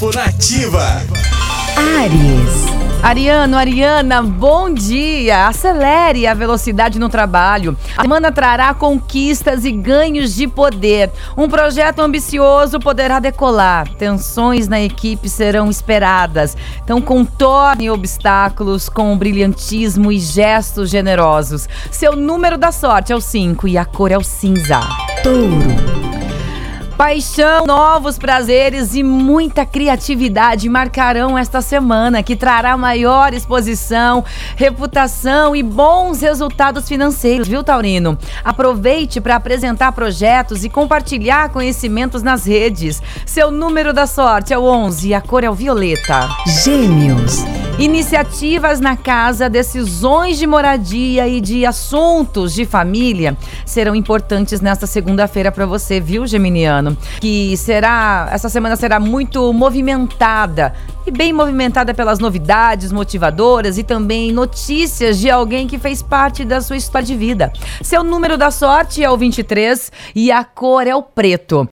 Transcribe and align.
Horóscopo 0.00 0.16
Nativa. 0.16 1.02
Ares. 1.76 2.70
Ariano, 3.02 3.56
Ariana, 3.56 4.22
bom 4.22 4.72
dia! 4.72 5.46
Acelere 5.46 6.26
a 6.26 6.34
velocidade 6.34 6.98
no 6.98 7.08
trabalho. 7.08 7.76
A 7.96 8.02
semana 8.02 8.32
trará 8.32 8.72
conquistas 8.74 9.64
e 9.64 9.70
ganhos 9.70 10.34
de 10.34 10.48
poder. 10.48 11.10
Um 11.36 11.48
projeto 11.48 12.00
ambicioso 12.00 12.78
poderá 12.78 13.18
decolar. 13.18 13.88
Tensões 13.94 14.68
na 14.68 14.80
equipe 14.80 15.28
serão 15.28 15.70
esperadas. 15.70 16.56
Então, 16.82 17.00
contorne 17.00 17.90
obstáculos 17.90 18.88
com 18.88 19.16
brilhantismo 19.16 20.10
e 20.10 20.18
gestos 20.18 20.90
generosos. 20.90 21.68
Seu 21.90 22.16
número 22.16 22.58
da 22.58 22.72
sorte 22.72 23.12
é 23.12 23.16
o 23.16 23.20
5 23.20 23.68
e 23.68 23.78
a 23.78 23.84
cor 23.84 24.10
é 24.10 24.18
o 24.18 24.24
cinza. 24.24 24.80
Touro. 25.22 25.99
Paixão, 27.00 27.64
novos 27.64 28.18
prazeres 28.18 28.94
e 28.94 29.02
muita 29.02 29.64
criatividade 29.64 30.68
marcarão 30.68 31.38
esta 31.38 31.62
semana, 31.62 32.22
que 32.22 32.36
trará 32.36 32.76
maior 32.76 33.32
exposição, 33.32 34.22
reputação 34.54 35.56
e 35.56 35.62
bons 35.62 36.20
resultados 36.20 36.86
financeiros, 36.86 37.48
viu, 37.48 37.64
Taurino? 37.64 38.18
Aproveite 38.44 39.18
para 39.18 39.36
apresentar 39.36 39.92
projetos 39.92 40.62
e 40.62 40.68
compartilhar 40.68 41.48
conhecimentos 41.48 42.22
nas 42.22 42.44
redes. 42.44 43.02
Seu 43.24 43.50
número 43.50 43.94
da 43.94 44.06
sorte 44.06 44.52
é 44.52 44.58
o 44.58 44.64
11 44.64 45.08
e 45.08 45.14
a 45.14 45.22
cor 45.22 45.42
é 45.42 45.48
o 45.48 45.54
violeta. 45.54 46.28
Gêmeos. 46.62 47.59
Iniciativas 47.80 48.78
na 48.78 48.94
casa, 48.94 49.48
decisões 49.48 50.36
de 50.36 50.46
moradia 50.46 51.26
e 51.26 51.40
de 51.40 51.64
assuntos 51.64 52.52
de 52.52 52.66
família 52.66 53.34
serão 53.64 53.94
importantes 53.94 54.60
nesta 54.60 54.86
segunda-feira 54.86 55.50
para 55.50 55.64
você, 55.64 55.98
viu, 55.98 56.26
Geminiano? 56.26 56.94
Que 57.22 57.56
será, 57.56 58.28
essa 58.30 58.50
semana 58.50 58.76
será 58.76 59.00
muito 59.00 59.50
movimentada 59.54 60.74
e 61.06 61.10
bem 61.10 61.32
movimentada 61.32 61.94
pelas 61.94 62.18
novidades 62.18 62.92
motivadoras 62.92 63.78
e 63.78 63.82
também 63.82 64.30
notícias 64.30 65.18
de 65.18 65.30
alguém 65.30 65.66
que 65.66 65.78
fez 65.78 66.02
parte 66.02 66.44
da 66.44 66.60
sua 66.60 66.76
história 66.76 67.06
de 67.06 67.16
vida. 67.16 67.50
Seu 67.82 68.04
número 68.04 68.36
da 68.36 68.50
sorte 68.50 69.02
é 69.02 69.10
o 69.10 69.16
23 69.16 69.90
e 70.14 70.30
a 70.30 70.44
cor 70.44 70.86
é 70.86 70.94
o 70.94 71.02
preto. 71.02 71.66